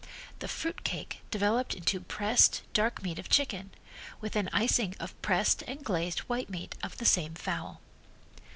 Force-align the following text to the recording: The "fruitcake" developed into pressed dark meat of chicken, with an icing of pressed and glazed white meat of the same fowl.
The 0.39 0.47
"fruitcake" 0.47 1.19
developed 1.29 1.75
into 1.75 1.99
pressed 1.99 2.63
dark 2.73 3.03
meat 3.03 3.19
of 3.19 3.29
chicken, 3.29 3.69
with 4.19 4.35
an 4.35 4.49
icing 4.51 4.95
of 4.99 5.13
pressed 5.21 5.61
and 5.67 5.83
glazed 5.85 6.21
white 6.21 6.49
meat 6.49 6.73
of 6.81 6.97
the 6.97 7.05
same 7.05 7.35
fowl. 7.35 7.81